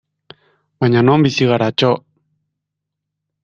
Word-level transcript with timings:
Baina 0.83 1.03
non 1.09 1.25
bizi 1.27 1.49
gara, 1.51 1.69
txo! 1.77 1.93